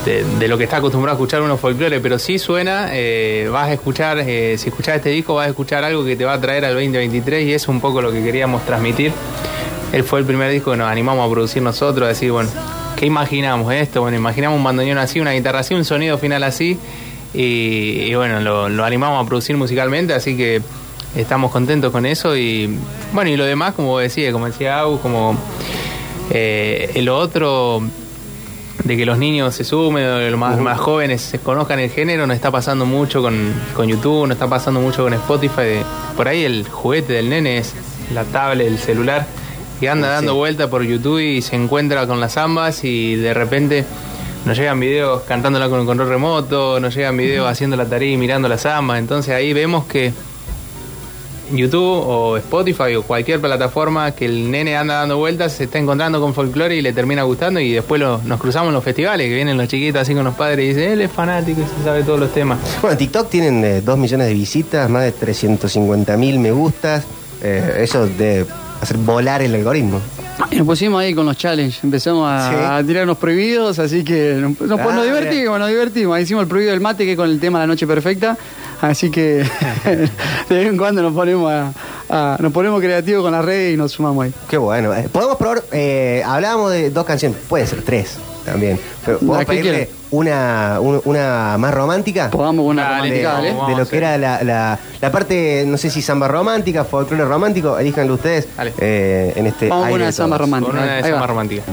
de, 0.06 0.24
de 0.38 0.48
lo 0.50 0.58
que 0.58 0.66
está 0.66 0.78
acostumbrado 0.78 1.16
a 1.16 1.18
escuchar 1.18 1.42
uno 1.42 1.56
folclore, 1.58 2.02
pero 2.02 2.20
sí 2.20 2.38
suena, 2.38 2.90
eh, 2.92 3.48
vas 3.52 3.70
a 3.70 3.74
escuchar, 3.74 4.20
eh, 4.20 4.58
si 4.58 4.68
escuchás 4.68 4.98
este 4.98 5.10
disco 5.10 5.36
vas 5.36 5.48
a 5.48 5.50
escuchar 5.52 5.84
algo 5.86 6.04
que 6.04 6.18
te 6.18 6.26
va 6.26 6.34
a 6.34 6.42
traer 6.42 6.66
al 6.66 6.74
2023 6.74 7.46
y 7.48 7.54
es 7.54 7.68
un 7.70 7.80
poco 7.80 8.02
lo 8.02 8.12
que 8.12 8.22
queríamos 8.22 8.66
transmitir. 8.66 9.14
Él 9.94 10.04
fue 10.04 10.20
el 10.20 10.26
primer 10.26 10.52
disco 10.52 10.72
que 10.72 10.78
nos 10.78 10.90
animamos 10.92 11.26
a 11.26 11.32
producir 11.32 11.62
nosotros, 11.62 12.06
a 12.06 12.10
decir, 12.10 12.32
bueno, 12.34 12.50
¿qué 12.98 13.06
imaginamos 13.06 13.72
esto? 13.74 14.02
Bueno, 14.02 14.18
imaginamos 14.18 14.58
un 14.58 14.64
bandoneón 14.66 14.98
así, 14.98 15.22
una 15.22 15.32
guitarra 15.32 15.60
así, 15.60 15.74
un 15.74 15.86
sonido 15.86 16.18
final 16.18 16.44
así, 16.44 16.78
y, 17.34 18.02
y 18.10 18.16
bueno, 18.16 18.42
lo, 18.42 18.68
lo 18.68 18.84
animamos 18.84 19.24
a 19.24 19.28
producir 19.28 19.56
musicalmente, 19.56 20.14
así 20.14 20.36
que 20.36 20.62
estamos 21.15 21.51
contentos 21.51 21.91
con 21.91 22.05
eso 22.05 22.36
y 22.36 22.77
bueno, 23.13 23.29
y 23.29 23.38
lo 23.38 23.46
demás, 23.46 23.74
como 23.75 24.00
decía, 24.00 24.32
como 24.32 24.46
decía 24.48 24.79
Agus, 24.79 25.00
como 25.01 25.38
eh, 26.32 26.91
lo 27.03 27.17
otro 27.17 27.82
de 28.84 28.98
que 28.98 29.05
los 29.05 29.17
niños 29.17 29.55
se 29.55 29.63
sumen, 29.63 30.05
o 30.05 30.20
los 30.29 30.39
más, 30.39 30.58
más 30.60 30.79
jóvenes 30.79 31.22
se 31.22 31.39
conozcan 31.39 31.79
el 31.79 31.89
género, 31.89 32.27
nos 32.27 32.36
está 32.36 32.51
pasando 32.51 32.86
mucho 32.86 33.22
con, 33.22 33.53
con 33.75 33.88
YouTube, 33.88 34.27
nos 34.27 34.36
está 34.36 34.48
pasando 34.50 34.82
mucho 34.82 35.03
con 35.03 35.13
Spotify. 35.13 35.62
de- 35.62 35.84
por 36.17 36.27
ahí 36.27 36.43
el 36.43 36.67
juguete 36.70 37.13
del 37.13 37.29
nene 37.29 37.58
es 37.60 37.74
la 38.13 38.24
tablet, 38.25 38.67
el 38.67 38.77
celular, 38.79 39.25
que 39.79 39.89
anda 39.89 40.10
dando 40.10 40.36
vuelta 40.36 40.70
por 40.70 40.84
YouTube 40.84 41.20
y 41.20 41.41
se 41.41 41.55
encuentra 41.55 42.08
con 42.08 42.20
las 42.20 42.36
ambas 42.38 42.84
y 42.84 43.15
de 43.15 43.34
repente 43.34 43.86
nos 44.46 44.58
llegan 44.58 44.79
videos 44.79 45.22
cantándola 45.24 45.70
con 45.70 45.79
el 45.79 45.86
control 45.86 46.10
remoto, 46.10 46.79
nos 46.82 46.93
llegan 46.96 47.15
videos 47.15 47.50
haciendo 47.50 47.77
la 47.77 47.86
tarea 47.86 48.12
y 48.12 48.17
mirando 48.17 48.50
las 48.50 48.65
ambas. 48.65 49.00
Entonces 49.00 49.34
ahí 49.34 49.53
vemos 49.53 49.86
que 49.86 50.12
YouTube 51.58 51.82
o 52.08 52.38
Spotify 52.38 52.96
o 52.96 53.04
cualquier 53.04 53.40
plataforma 53.40 54.12
que 54.12 54.26
el 54.26 54.50
nene 54.52 54.76
anda 54.78 54.96
dando 54.96 55.18
vueltas 55.18 55.54
se 55.54 55.66
está 55.66 55.80
encontrando 55.80 56.20
con 56.22 56.34
folclore 56.34 56.76
y 56.76 56.82
le 56.82 56.94
termina 56.94 57.24
gustando 57.24 57.60
y 57.60 57.72
después 57.74 58.00
lo- 58.02 58.20
nos 58.24 58.40
cruzamos 58.40 58.70
en 58.70 58.74
los 58.76 58.84
festivales 58.84 59.28
que 59.28 59.36
vienen 59.36 59.58
los 59.58 59.68
chiquitos 59.68 60.02
así 60.02 60.14
con 60.14 60.24
los 60.24 60.36
padres 60.36 60.66
y 60.66 60.68
dicen 60.70 60.92
él 60.94 61.02
es 61.02 61.12
fanático 61.12 61.62
y 61.62 61.80
se 61.80 61.84
sabe 61.84 62.04
todos 62.04 62.20
los 62.20 62.34
temas 62.34 62.60
Bueno, 62.82 62.98
TikTok 62.98 63.30
tienen 63.30 63.64
eh, 63.64 63.82
2 63.82 63.98
millones 63.98 64.28
de 64.28 64.34
visitas, 64.34 64.90
más 64.90 65.04
de 65.04 65.12
350 65.12 66.18
mil 66.18 66.40
me 66.40 66.52
gustas. 66.52 67.04
Eh, 67.42 67.80
eso 67.82 68.08
de 68.08 68.46
hacer 68.82 68.98
volar 68.98 69.42
el 69.42 69.54
algoritmo. 69.56 70.00
Y 70.50 70.56
nos 70.56 70.66
pusimos 70.66 71.00
ahí 71.02 71.14
con 71.14 71.26
los 71.26 71.38
challenges, 71.38 71.84
empezamos 71.84 72.28
a, 72.30 72.50
Sí. 72.50 72.56
a 72.84 72.88
tirarnos 72.88 73.18
prohibidos, 73.18 73.80
así 73.80 74.04
que 74.04 74.36
nos, 74.40 74.54
Ah, 74.80 74.84
nos 74.94 75.04
divertimos, 75.04 75.60
nos 75.60 75.70
divertimos. 75.70 76.16
Ahí 76.16 76.24
hicimos 76.24 76.44
el 76.44 76.48
prohibido 76.50 76.72
del 76.72 76.82
mate, 76.82 77.06
que 77.06 77.12
es 77.12 77.18
con 77.18 77.30
el 77.30 77.40
tema 77.40 77.60
La 77.60 77.68
Noche 77.68 77.86
Perfecta, 77.86 78.38
así 78.90 79.10
que 79.10 79.44
de 79.86 80.56
vez 80.56 80.68
en 80.68 80.78
cuando 80.78 81.02
nos 81.02 81.13
ponemos 81.13 81.52
a, 81.52 81.72
a- 82.10 82.38
nos 82.40 82.52
ponemos 82.52 82.80
creativos 82.82 83.24
con 83.24 83.32
las 83.32 83.44
redes 83.44 83.74
y 83.74 83.78
nos 83.78 83.92
sumamos 83.92 84.25
ahí. 84.25 84.34
Qué 84.50 84.58
bueno. 84.58 84.94
Eh, 84.94 85.08
Podemos 85.12 85.38
probar, 85.38 85.63
eh, 85.72 86.22
hablábamos 86.25 86.72
de 86.72 86.90
dos 86.92 87.06
canciones, 87.06 87.38
pueden 87.48 87.68
ser 87.68 87.82
tres 87.82 88.18
también. 88.46 88.80
Pero 89.06 89.20
¿Podemos 89.20 89.46
pedirle 89.46 89.90
una, 90.12 90.78
un- 90.82 91.02
una 91.06 91.56
más 91.58 91.74
romántica? 91.74 92.30
Podamos 92.30 92.66
una 92.66 92.84
Dale, 92.84 93.10
de, 93.12 93.24
romántica, 93.24 93.34
dale. 93.62 93.72
de 93.74 93.78
lo 93.80 93.88
que 93.90 93.98
era 93.98 94.18
la, 94.18 94.44
la, 94.44 94.80
la 95.02 95.12
parte, 95.12 95.63
no 95.66 95.78
sé 95.78 95.90
si 95.90 96.02
samba 96.02 96.28
romántica, 96.28 96.84
folclore 96.84 97.24
romántico, 97.25 97.78
elíjanlo 97.80 98.13
ustedes 98.16 98.48
Dale. 98.56 98.74
eh, 98.80 99.34
en 99.36 99.48
este 99.48 99.70
Vamos 99.70 99.84
con 99.84 99.88
aire 99.88 99.96
una 99.98 100.06
de 100.08 100.12
samba 100.12 100.38
romántica. 100.38 100.72
Con 100.72 100.84
una 100.84 100.92
de 100.92 100.98
Ahí 100.98 101.00
esas 101.02 101.13
va. 101.13 101.20
más 101.20 101.30
románticas. 101.30 101.66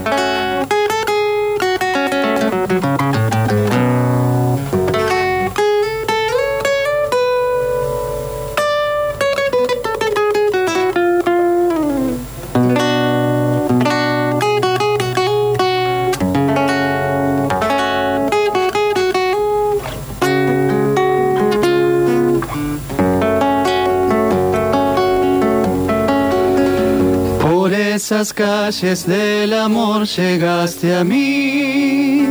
Calles 28.41 29.05
del 29.05 29.53
amor 29.53 30.07
llegaste 30.07 30.95
a 30.95 31.03
mí. 31.03 32.25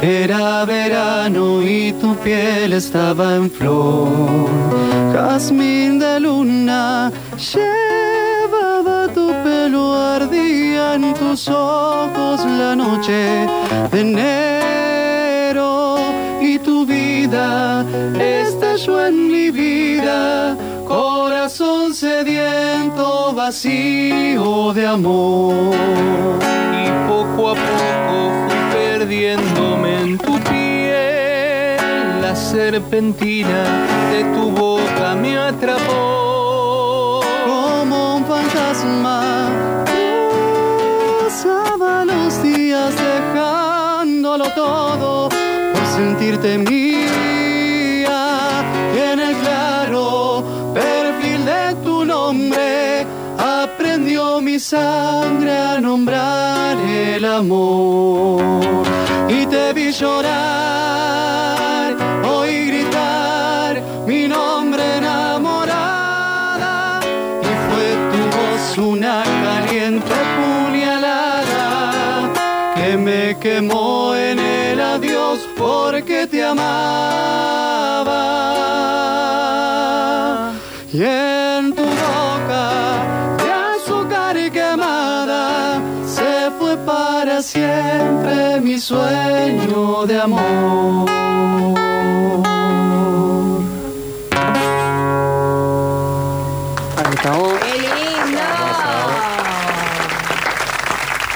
Era 0.00 0.64
verano 0.64 1.60
y 1.62 1.92
tu 2.00 2.14
piel 2.16 2.72
estaba 2.72 3.34
en 3.34 3.50
flor. 3.50 4.08
Jazmín 5.12 5.98
de 5.98 6.20
luna 6.20 7.10
llevaba 7.52 9.08
tu 9.12 9.26
pelo, 9.42 9.84
ardía 9.94 10.94
en 10.94 11.12
tus 11.14 11.48
ojos 11.48 12.38
la 12.60 12.76
noche 12.76 13.20
de 13.90 14.00
enero. 14.00 15.70
Y 16.40 16.60
tu 16.60 16.86
vida 16.86 17.84
estalló 18.20 19.06
en 19.06 19.27
vacío 23.48 24.74
de 24.74 24.86
amor. 24.86 25.54
Y 26.82 26.86
poco 27.08 27.48
a 27.48 27.54
poco 27.54 28.16
fui 28.44 28.60
perdiéndome 28.76 30.00
en 30.02 30.18
tu 30.18 30.38
piel. 30.50 31.78
La 32.20 32.36
serpentina 32.36 33.62
de 34.12 34.20
tu 34.34 34.50
boca 34.50 35.14
me 35.14 35.38
atrapó. 35.38 37.22
como 37.46 38.16
un 38.16 38.24
fantasma. 38.26 39.48
Pasaba 41.22 42.04
los 42.04 42.42
días 42.42 42.92
dejándolo 43.08 44.44
todo 44.52 45.30
por 45.72 45.86
sentirte 45.96 46.58
mía. 46.58 47.27
Mi 54.58 54.64
sangre 54.64 55.56
a 55.56 55.80
nombrar 55.80 56.76
el 56.78 57.24
amor. 57.24 58.42
Y 59.28 59.46
te 59.46 59.72
vi 59.72 59.92
llorar, 59.92 60.36
oí 62.26 62.66
gritar 62.66 63.80
mi 64.04 64.26
nombre 64.26 64.82
enamorada. 64.96 66.74
Y 67.48 67.52
fue 67.66 67.86
tu 68.10 68.20
voz 68.36 68.64
una 68.78 69.22
caliente 69.44 70.16
puñalada 70.36 71.64
que 72.74 72.96
me 72.96 73.38
quemó 73.38 74.16
en 74.16 74.40
el 74.40 74.80
adiós 74.80 75.38
porque 75.56 76.26
te 76.26 76.42
amaba. 76.44 76.74
Y 80.92 81.04
en 81.04 81.72
tu 81.76 81.84
boca 81.84 83.27
siempre 87.42 88.60
mi 88.60 88.78
sueño 88.78 90.06
de 90.06 90.20
amor. 90.20 91.08
Ahí 96.96 97.14
estamos. 97.14 97.52
¡Qué 97.58 97.76
lindo! 97.78 98.40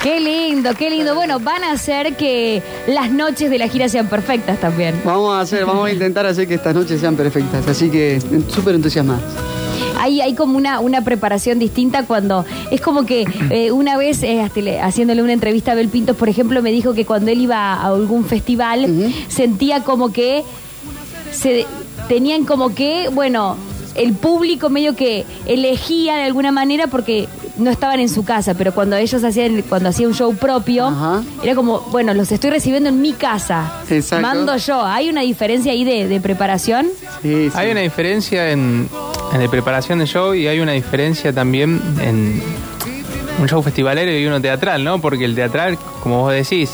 ¡Qué 0.02 0.21
lindo, 0.21 0.75
qué 0.75 0.90
lindo! 0.90 1.14
Bueno, 1.14 1.38
van 1.38 1.62
a 1.62 1.73
hacer 1.73 2.16
que 2.16 2.62
las 2.88 3.11
noches 3.11 3.50
de 3.50 3.59
la 3.59 3.68
gira 3.68 3.88
sean 3.88 4.09
perfectas 4.09 4.59
también. 4.59 5.00
Vamos 5.04 5.35
a 5.35 5.40
hacer, 5.40 5.64
vamos 5.64 5.87
a 5.87 5.92
intentar 5.92 6.26
hacer 6.26 6.49
que 6.49 6.54
estas 6.54 6.75
noches 6.75 7.00
sean 7.00 7.14
perfectas, 7.16 7.66
así 7.68 7.88
que 7.90 8.21
súper 8.49 8.75
entusiasmadas. 8.75 9.23
Hay, 10.02 10.21
hay 10.21 10.35
como 10.35 10.56
una, 10.59 10.80
una 10.80 11.02
preparación 11.04 11.59
distinta 11.59 12.04
cuando 12.06 12.44
es 12.71 12.80
como 12.80 13.06
que 13.06 13.25
eh, 13.50 13.71
una 13.73 13.97
vez 13.97 14.23
eh, 14.23 14.40
hasta 14.40 14.61
le- 14.61 14.80
haciéndole 14.80 15.23
una 15.23 15.32
entrevista 15.32 15.73
a 15.73 15.75
Bel 15.75 15.88
Pintos, 15.88 16.16
por 16.16 16.28
ejemplo, 16.28 16.61
me 16.62 16.73
dijo 16.73 16.92
que 16.94 17.04
cuando 17.06 17.30
él 17.30 17.40
iba 17.40 17.73
a 17.75 17.87
algún 17.87 18.25
festival 18.25 19.12
sentía 19.28 19.85
como 19.85 20.12
que 20.12 20.42
se 21.30 21.66
tenían 22.09 22.44
como 22.44 22.75
que, 22.75 23.09
bueno, 23.11 23.56
el 23.94 24.14
público 24.14 24.71
medio 24.71 24.97
que 24.97 25.25
elegía 25.47 26.16
de 26.16 26.23
alguna 26.25 26.50
manera 26.50 26.87
porque 26.87 27.28
no 27.59 27.71
estaban 27.71 28.00
en 28.00 28.09
su 28.09 28.25
casa, 28.25 28.54
pero 28.54 28.73
cuando 28.73 28.97
ellos 28.97 29.23
hacían, 29.23 29.62
cuando 29.68 29.90
hacía 29.90 30.09
un 30.09 30.14
show 30.14 30.35
propio, 30.35 30.87
Ajá. 30.87 31.23
era 31.42 31.54
como, 31.54 31.80
bueno, 31.92 32.14
los 32.14 32.32
estoy 32.32 32.49
recibiendo 32.50 32.88
en 32.88 33.02
mi 33.02 33.12
casa. 33.12 33.80
Exacto. 33.90 34.23
Mando 34.26 34.56
yo. 34.56 34.82
¿Hay 34.82 35.11
una 35.11 35.21
diferencia 35.21 35.73
ahí 35.73 35.85
de, 35.85 36.09
de 36.09 36.21
preparación? 36.21 36.87
Sí, 37.21 37.50
sí. 37.50 37.52
Hay 37.54 37.71
una 37.71 37.80
diferencia 37.80 38.50
en, 38.50 38.88
en 39.32 39.42
la 39.42 39.50
preparación 39.50 39.98
de 39.98 40.06
show 40.06 40.34
y 40.34 40.46
hay 40.46 40.60
una 40.60 40.72
diferencia 40.72 41.32
también 41.32 41.80
en 42.02 42.42
un 43.40 43.48
show 43.48 43.62
festivalero 43.62 44.12
y 44.16 44.26
uno 44.26 44.40
teatral, 44.40 44.84
¿no? 44.84 45.00
Porque 45.00 45.24
el 45.24 45.34
teatral, 45.34 45.78
como 46.02 46.20
vos 46.20 46.32
decís, 46.32 46.70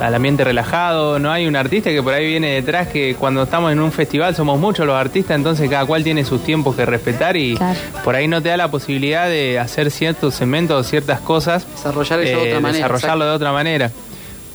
al 0.00 0.14
ambiente 0.14 0.42
relajado, 0.44 1.18
no 1.18 1.30
hay 1.30 1.46
un 1.46 1.56
artista 1.56 1.90
que 1.90 2.02
por 2.02 2.14
ahí 2.14 2.26
viene 2.26 2.52
detrás 2.54 2.88
que 2.88 3.14
cuando 3.16 3.42
estamos 3.42 3.70
en 3.70 3.80
un 3.80 3.92
festival 3.92 4.34
somos 4.34 4.58
muchos 4.58 4.86
los 4.86 4.96
artistas, 4.96 5.36
entonces 5.36 5.68
cada 5.68 5.84
cual 5.84 6.02
tiene 6.02 6.24
sus 6.24 6.42
tiempos 6.42 6.74
que 6.74 6.86
respetar 6.86 7.36
y 7.36 7.56
Claro. 7.56 7.78
por 8.02 8.14
ahí 8.14 8.26
no 8.26 8.40
te 8.40 8.48
da 8.48 8.56
la 8.56 8.70
posibilidad 8.70 9.28
de 9.28 9.58
hacer 9.58 9.90
ciertos 9.90 10.34
segmentos 10.34 10.80
o 10.80 10.88
ciertas 10.88 11.20
cosas, 11.20 11.64
eh, 11.64 11.66
Desarrollar 11.76 12.20
eso 12.20 12.38
de 12.40 12.46
otra 12.48 12.60
manera, 12.60 12.86
desarrollarlo 12.88 13.24
de 13.26 13.30
otra 13.32 13.52
manera. 13.52 13.90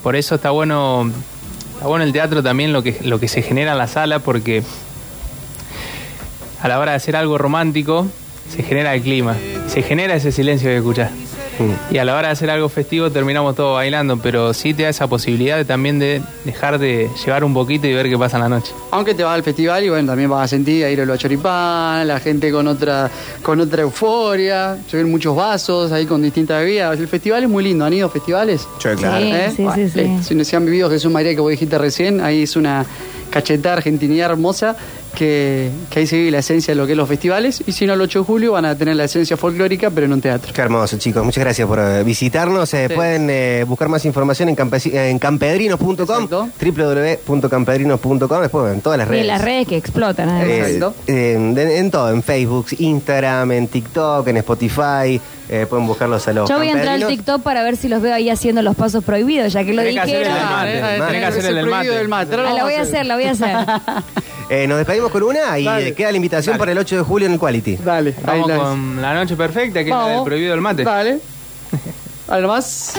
Por 0.02 0.16
eso 0.16 0.34
está 0.34 0.50
bueno, 0.50 1.08
está 1.74 1.86
bueno 1.86 2.04
el 2.04 2.12
teatro 2.12 2.42
también 2.42 2.72
lo 2.72 2.82
que, 2.82 2.96
lo 3.04 3.20
que 3.20 3.28
se 3.28 3.42
genera 3.42 3.70
en 3.72 3.78
la 3.78 3.86
sala 3.86 4.18
porque 4.18 4.64
a 6.60 6.68
la 6.68 6.78
hora 6.78 6.92
de 6.92 6.96
hacer 6.96 7.16
algo 7.16 7.38
romántico, 7.38 8.06
se 8.48 8.62
genera 8.62 8.94
el 8.94 9.02
clima, 9.02 9.34
se 9.68 9.82
genera 9.82 10.14
ese 10.14 10.32
silencio 10.32 10.68
que 10.70 10.76
escuchás. 10.76 11.10
Y 11.90 11.96
a 11.96 12.04
la 12.04 12.14
hora 12.14 12.28
de 12.28 12.32
hacer 12.32 12.50
algo 12.50 12.68
festivo 12.68 13.10
terminamos 13.10 13.56
todos 13.56 13.76
bailando, 13.76 14.18
pero 14.18 14.52
sí 14.52 14.74
te 14.74 14.82
da 14.82 14.90
esa 14.90 15.06
posibilidad 15.06 15.56
de, 15.56 15.64
también 15.64 15.98
de 15.98 16.20
dejar 16.44 16.78
de 16.78 17.08
llevar 17.24 17.44
un 17.44 17.54
poquito 17.54 17.86
y 17.86 17.94
ver 17.94 18.10
qué 18.10 18.18
pasa 18.18 18.36
en 18.36 18.42
la 18.42 18.48
noche. 18.50 18.72
Aunque 18.90 19.14
te 19.14 19.24
vas 19.24 19.34
al 19.36 19.42
festival 19.42 19.82
y 19.82 19.88
bueno, 19.88 20.06
también 20.06 20.28
vas 20.28 20.44
a 20.44 20.48
sentir 20.48 20.84
a 20.84 20.90
ir 20.90 21.00
a 21.00 21.06
los 21.06 21.18
choripán, 21.18 22.06
la 22.06 22.20
gente 22.20 22.52
con 22.52 22.66
otra, 22.68 23.10
con 23.42 23.58
otra 23.58 23.80
euforia, 23.80 24.76
se 24.86 24.98
ven 24.98 25.10
muchos 25.10 25.34
vasos 25.34 25.92
ahí 25.92 26.04
con 26.04 26.20
distintas 26.20 26.60
bebidas. 26.60 27.00
El 27.00 27.08
festival 27.08 27.44
es 27.44 27.48
muy 27.48 27.64
lindo, 27.64 27.86
¿han 27.86 27.92
ido 27.94 28.06
a 28.08 28.10
festivales? 28.10 28.68
Yo, 28.80 28.94
claro. 28.94 29.24
Sí, 29.24 29.56
sí, 29.56 29.62
Bueno, 29.62 29.74
sí, 29.76 29.88
sí. 29.88 30.00
eh, 30.00 30.18
Si 30.22 30.34
no 30.34 30.44
se 30.44 30.56
han 30.56 30.64
vivido 30.66 30.90
Jesús 30.90 31.10
María 31.10 31.34
que 31.34 31.40
vos 31.40 31.50
dijiste 31.50 31.78
recién, 31.78 32.20
ahí 32.20 32.42
es 32.42 32.54
una 32.56 32.84
cachetada 33.30 33.76
argentinidad 33.76 34.30
hermosa 34.32 34.76
que, 35.16 35.70
que 35.90 35.98
ahí 35.98 36.06
se 36.06 36.16
vive 36.16 36.30
la 36.30 36.38
esencia 36.38 36.72
de 36.72 36.76
lo 36.80 36.86
que 36.86 36.92
es 36.92 36.96
los 36.98 37.08
festivales. 37.08 37.64
Y 37.66 37.72
si 37.72 37.86
no, 37.86 37.94
el 37.94 38.00
8 38.00 38.20
de 38.20 38.24
julio 38.24 38.52
van 38.52 38.64
a 38.66 38.76
tener 38.76 38.94
la 38.94 39.04
esencia 39.04 39.36
folclórica, 39.36 39.90
pero 39.90 40.06
en 40.06 40.12
un 40.12 40.20
teatro. 40.20 40.52
Qué 40.54 40.60
hermoso, 40.60 40.96
chicos. 40.98 41.24
Muchas 41.24 41.42
gracias 41.42 41.66
por 41.66 41.80
eh, 41.80 42.04
visitarnos. 42.04 42.72
Eh, 42.74 42.86
Sí. 42.88 42.94
Pueden 42.94 43.28
eh, 43.30 43.64
buscar 43.66 43.88
más 43.88 44.04
información 44.04 44.48
en, 44.50 45.18
campedrinos.com, 45.18 46.28
www.campedrinos.com, 46.60 48.40
después 48.42 48.72
en 48.74 48.80
todas 48.80 48.98
las 48.98 49.06
Y 49.08 49.10
redes. 49.10 49.20
en 49.22 49.26
las 49.28 49.42
redes 49.42 49.66
que 49.66 49.76
explotan. 49.76 50.28
además. 50.28 50.94
Eh, 51.06 51.32
en, 51.78 51.90
todo, 51.90 52.10
en 52.10 52.22
Facebook, 52.22 52.66
Instagram, 52.78 53.52
en 53.52 53.68
TikTok, 53.68 54.28
en 54.28 54.36
Spotify. 54.38 55.20
eh, 55.48 55.66
pueden 55.68 55.86
buscarlos 55.86 56.26
a 56.28 56.32
los 56.32 56.48
Yo 56.48 56.58
voy 56.58 56.68
a 56.68 56.72
entrar 56.72 56.94
al. 56.94 57.06
TikTok 57.06 57.42
para 57.42 57.62
ver 57.62 57.76
si 57.76 57.88
los 57.88 58.02
veo 58.02 58.14
ahí 58.14 58.28
haciendo 58.30 58.62
los 58.62 58.76
pasos 58.76 59.02
prohibidos, 59.04 59.52
ya 59.52 59.64
que 59.64 59.72
lo 59.72 59.82
dijeron. 59.82 60.10
tenés 60.10 61.10
que 61.20 61.24
hacer 61.26 61.46
el 61.46 61.54
del 61.56 61.66
mate. 61.66 61.88
del 61.90 62.08
mate. 62.08 62.34
Ahora 62.34 62.50
Ah, 62.50 62.54
la 62.54 62.64
voy 62.64 62.74
a 62.74 62.82
hacer, 62.82 63.06
la 63.06 63.14
voy 63.16 63.24
a 63.24 63.30
hacer. 63.32 63.56
Eh, 64.48 64.66
nos 64.68 64.78
despedimos 64.78 65.10
con 65.10 65.22
una 65.24 65.58
y 65.58 65.64
Dale. 65.64 65.88
eh, 65.88 65.94
queda 65.94 66.10
la 66.12 66.16
invitación 66.16 66.52
Dale. 66.52 66.58
para 66.60 66.72
el 66.72 66.78
8 66.78 66.96
de 66.96 67.02
julio 67.02 67.26
en 67.26 67.32
el 67.34 67.38
Quality. 67.38 67.76
Dale, 67.76 68.14
ahí 68.26 68.40
Vamos 68.40 68.48
la- 68.48 68.56
con 68.58 69.02
la 69.02 69.14
noche 69.14 69.36
perfecta, 69.36 69.80
que 69.82 69.90
es 69.90 69.94
la 69.94 70.02
del 70.04 70.10
Vamos. 70.12 70.24
prohibido 70.24 70.52
del 70.52 70.60
mate. 70.60 70.84
Dale. 70.84 71.18
Ahora 72.28 72.46
más. 72.46 72.92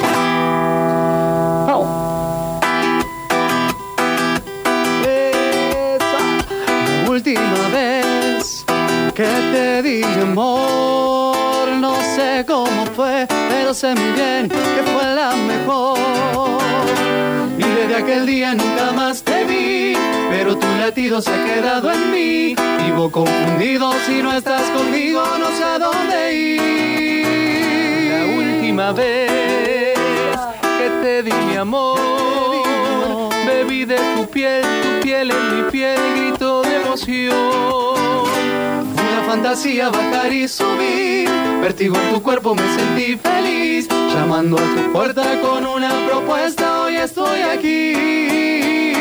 Vamos. 1.67 2.63
Esa. 5.05 7.09
Última 7.09 7.69
vez 7.73 8.65
que 9.15 9.23
te 9.25 9.81
di 9.83 10.03
amor, 10.03 11.67
no 11.79 11.95
sé 12.15 12.43
cómo 12.45 12.85
fue, 12.95 13.25
pero 13.49 13.73
sé 13.73 13.95
muy 13.95 14.11
bien 14.11 14.49
que 14.49 14.83
fue 14.91 15.15
la 15.15 15.33
mejor. 15.35 15.97
Y 17.57 17.63
desde 17.63 17.95
aquel 17.95 18.25
día 18.25 18.53
nunca 18.53 18.91
más 18.93 19.23
pero 20.47 20.59
tu 20.59 20.67
latido 20.79 21.21
se 21.21 21.29
ha 21.29 21.43
quedado 21.43 21.91
en 21.91 22.11
mí. 22.11 22.55
Vivo 22.85 23.11
confundido 23.11 23.91
si 24.05 24.23
no 24.23 24.31
estás 24.31 24.63
conmigo, 24.69 25.21
no 25.39 25.47
sé 25.57 25.63
a 25.63 25.77
dónde 25.77 26.33
ir. 26.33 28.11
La 28.11 28.25
última 28.37 28.93
vez 28.93 29.97
que 30.61 30.89
te 31.01 31.23
di 31.23 31.33
mi 31.49 31.55
amor, 31.57 31.99
bebí 33.45 33.83
de 33.83 33.97
tu 34.15 34.25
piel, 34.27 34.61
tu 34.61 35.01
piel 35.05 35.31
en 35.31 35.57
mi 35.57 35.69
piel, 35.69 35.99
grito 36.15 36.61
de 36.61 36.75
emoción. 36.77 37.35
Una 38.93 39.23
fantasía 39.27 39.89
bajar 39.89 40.31
y 40.31 40.47
subir, 40.47 41.29
vertigo 41.61 41.97
en 41.97 42.13
tu 42.13 42.23
cuerpo 42.23 42.55
me 42.55 42.63
sentí 42.73 43.17
feliz, 43.17 43.89
llamando 44.13 44.57
a 44.57 44.61
tu 44.61 44.93
puerta 44.93 45.41
con 45.41 45.65
una 45.65 45.91
propuesta, 46.07 46.83
hoy 46.83 46.95
estoy 46.95 47.41
aquí. 47.41 48.96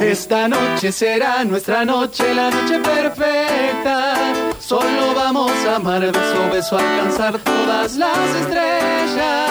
Esta 0.00 0.48
noche 0.48 0.92
será 0.92 1.44
nuestra 1.44 1.84
noche, 1.84 2.34
la 2.34 2.50
noche 2.50 2.78
perfecta. 2.80 4.14
Solo 4.58 5.14
vamos 5.14 5.52
a 5.68 5.76
amar 5.76 6.00
beso 6.00 6.42
a 6.42 6.48
beso, 6.48 6.78
alcanzar 6.78 7.38
todas 7.38 7.96
las 7.96 8.34
estrellas. 8.40 9.50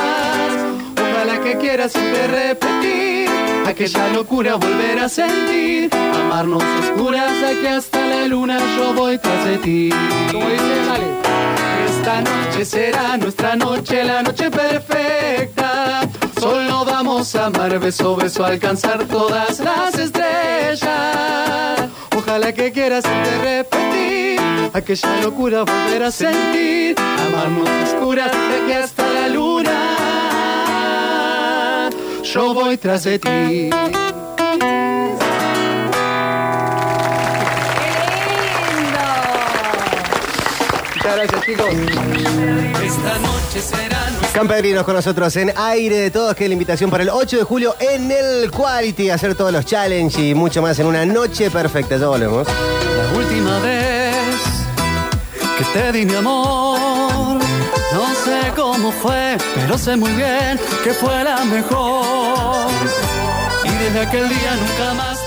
Ojalá 0.97 1.39
que 1.43 1.57
quieras 1.57 1.91
siempre 1.91 2.27
repetir 2.27 3.29
aquella 3.67 4.07
locura, 4.09 4.55
volver 4.55 4.99
a 4.99 5.07
sentir. 5.07 5.89
Amarnos 5.93 6.63
oscuras, 6.81 7.31
aquí 7.43 7.67
hasta 7.67 8.05
la 8.05 8.25
luna 8.25 8.59
yo 8.75 8.93
voy 8.93 9.17
tras 9.19 9.45
de 9.45 9.57
ti. 9.59 9.89
Esta 11.89 12.21
noche 12.21 12.65
será 12.65 13.17
nuestra 13.17 13.55
noche, 13.55 14.03
la 14.03 14.23
noche 14.23 14.49
perfecta. 14.49 16.01
Solo 16.39 16.85
vamos 16.85 17.35
a 17.35 17.47
amar 17.47 17.77
beso 17.79 18.15
beso, 18.15 18.45
alcanzar 18.45 19.03
todas 19.05 19.59
las 19.59 19.93
estrellas. 19.95 20.79
Ojalá 22.17 22.53
que 22.53 22.71
quieras 22.71 23.03
siempre 23.03 23.37
repetir 23.57 24.39
aquella 24.73 25.21
locura, 25.21 25.63
volver 25.63 26.03
a 26.03 26.11
sentir. 26.11 26.95
Amarnos 26.99 27.69
oscuras, 27.83 28.31
de 28.31 28.61
aquí 28.63 28.71
hasta 28.71 29.05
la 29.09 29.27
luna. 29.27 29.89
Yo 32.23 32.53
voy 32.53 32.77
tras 32.77 33.03
de 33.03 33.19
ti. 33.19 33.69
Muchas 40.95 41.15
gracias, 41.15 41.45
chicos. 41.45 41.65
Esta 42.83 43.19
noche 43.19 43.59
será 43.61 44.08
Camperinos 44.33 44.83
con 44.83 44.95
nosotros 44.95 45.35
en 45.37 45.51
Aire 45.55 45.97
de 45.97 46.11
Todos, 46.11 46.35
que 46.35 46.45
es 46.45 46.49
la 46.49 46.53
invitación 46.53 46.89
para 46.89 47.03
el 47.03 47.09
8 47.09 47.37
de 47.37 47.43
julio 47.43 47.75
en 47.79 48.11
el 48.11 48.51
Quality, 48.51 49.09
hacer 49.09 49.35
todos 49.35 49.51
los 49.51 49.65
challenges 49.65 50.19
y 50.19 50.33
mucho 50.33 50.61
más 50.61 50.77
en 50.79 50.85
una 50.85 51.05
noche 51.05 51.49
perfecta. 51.49 51.97
Ya 51.97 52.07
volvemos. 52.07 52.47
La 52.47 53.17
última 53.17 53.59
vez 53.59 54.15
que 55.57 55.63
te 55.73 55.91
di 55.91 56.05
mi 56.05 56.15
amor, 56.15 57.39
no 57.93 58.15
sé 58.23 58.51
cómo 58.55 58.91
fue, 58.91 59.37
pero 59.55 59.77
sé 59.77 59.97
muy 59.97 60.11
bien 60.11 60.59
que 60.83 60.93
fue 60.93 61.23
la 61.23 61.43
mejor. 61.45 62.69
Y 63.65 63.83
desde 63.83 63.99
aquel 63.99 64.29
día 64.29 64.55
nunca 64.55 64.93
más 64.93 65.18